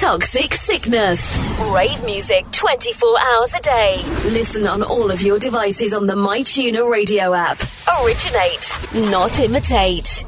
[0.00, 1.24] Toxic Sickness.
[1.72, 4.02] Rave music 24 hours a day.
[4.26, 7.62] Listen on all of your devices on the MyTuner radio app.
[8.02, 8.76] Originate,
[9.10, 10.22] not imitate.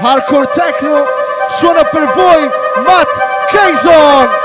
[0.00, 1.06] Hardcore Techno
[1.50, 2.48] suona per voi
[2.84, 3.08] Matt
[3.52, 4.39] Keison!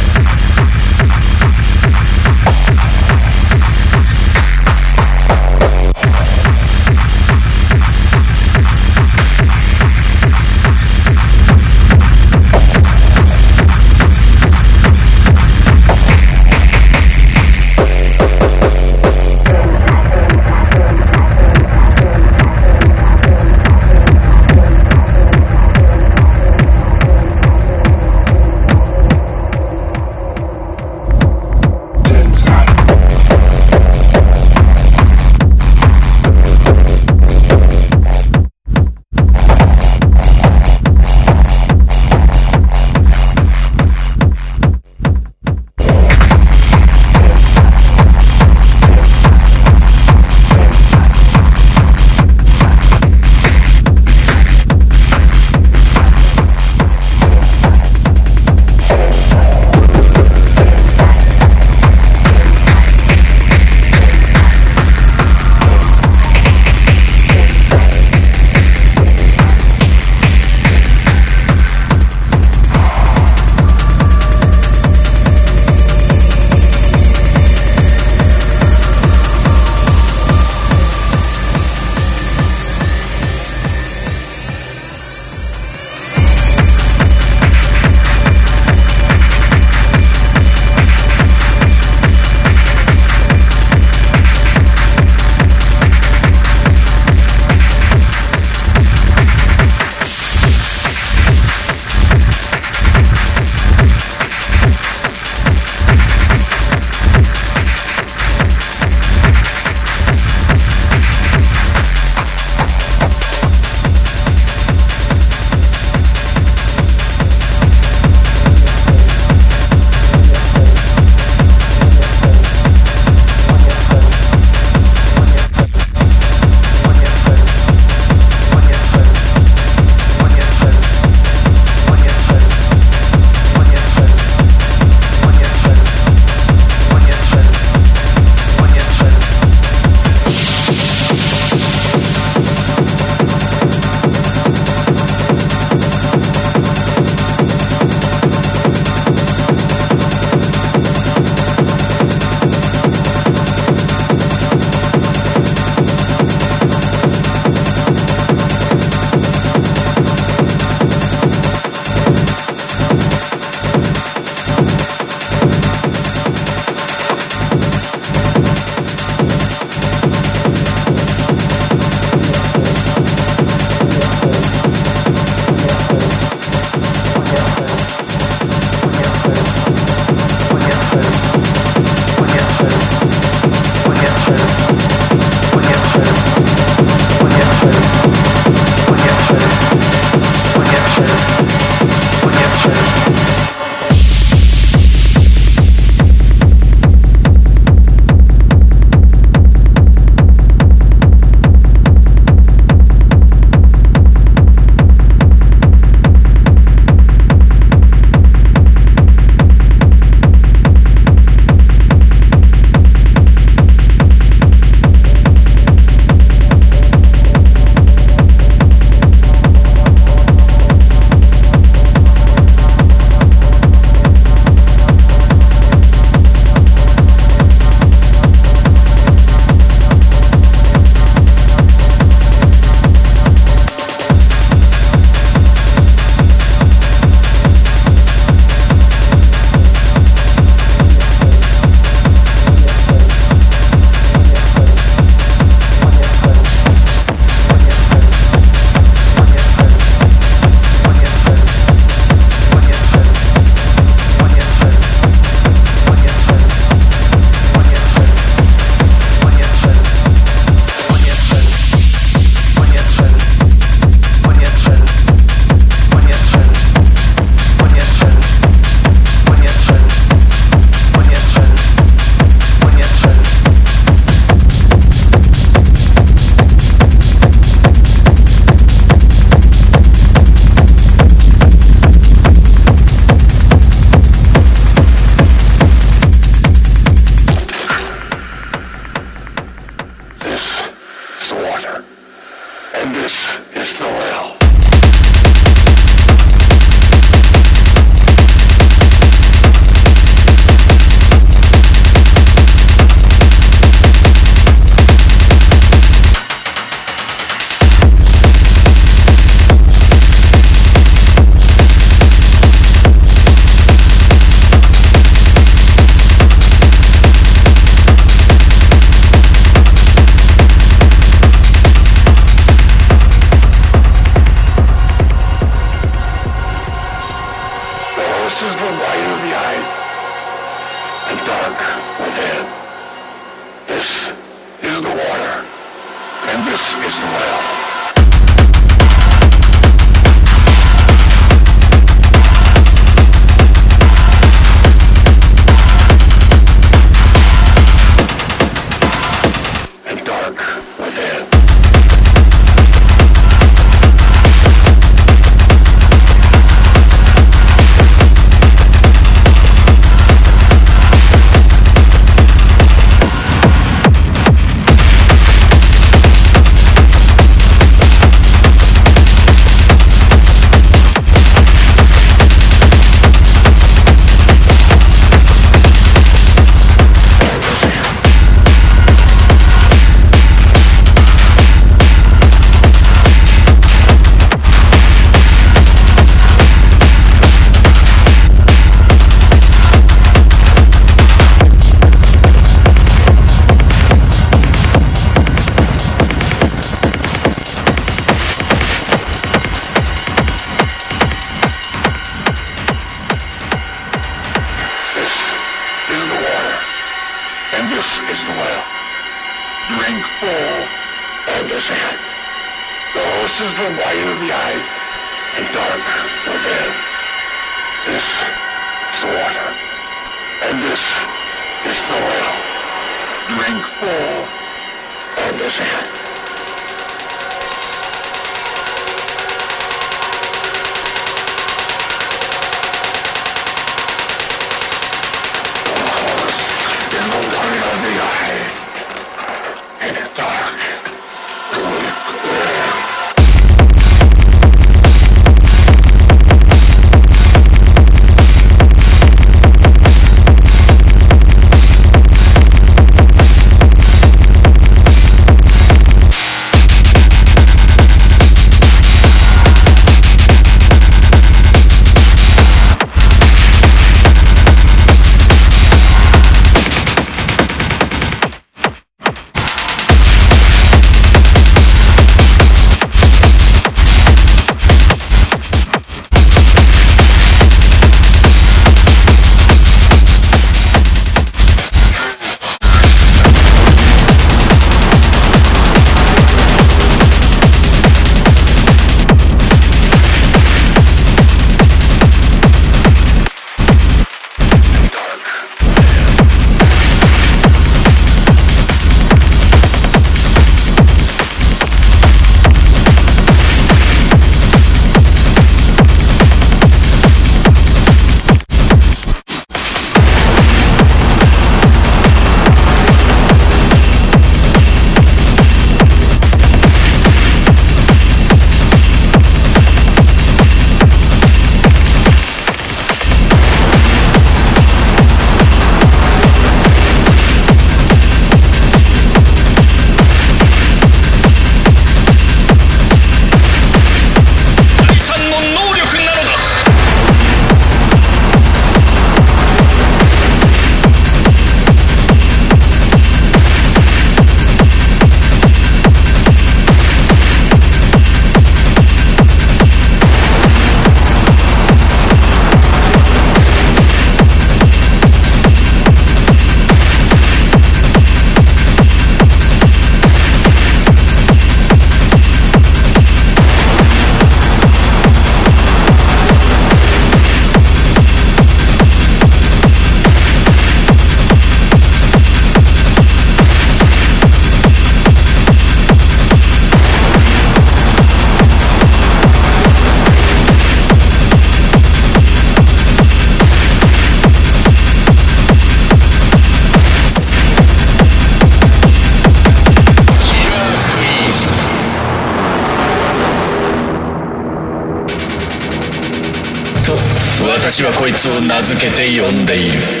[597.71, 600.00] 私はこいつを名付けて呼んでいる。